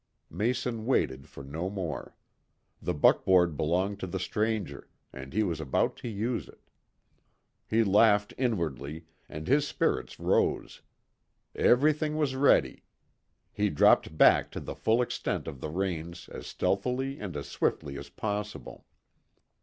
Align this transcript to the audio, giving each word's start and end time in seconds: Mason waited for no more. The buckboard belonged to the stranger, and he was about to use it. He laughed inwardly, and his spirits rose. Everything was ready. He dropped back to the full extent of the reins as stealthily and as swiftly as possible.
Mason 0.31 0.87
waited 0.87 1.27
for 1.29 1.43
no 1.43 1.69
more. 1.69 2.15
The 2.81 2.95
buckboard 2.95 3.55
belonged 3.55 3.99
to 3.99 4.07
the 4.07 4.17
stranger, 4.19 4.89
and 5.13 5.31
he 5.31 5.43
was 5.43 5.61
about 5.61 5.95
to 5.97 6.07
use 6.07 6.47
it. 6.49 6.71
He 7.67 7.83
laughed 7.83 8.33
inwardly, 8.35 9.05
and 9.29 9.47
his 9.47 9.67
spirits 9.67 10.19
rose. 10.19 10.81
Everything 11.53 12.17
was 12.17 12.33
ready. 12.33 12.81
He 13.53 13.69
dropped 13.69 14.17
back 14.17 14.49
to 14.53 14.59
the 14.59 14.73
full 14.73 15.03
extent 15.03 15.47
of 15.47 15.61
the 15.61 15.69
reins 15.69 16.27
as 16.29 16.47
stealthily 16.47 17.19
and 17.19 17.37
as 17.37 17.47
swiftly 17.47 17.95
as 17.99 18.09
possible. 18.09 18.87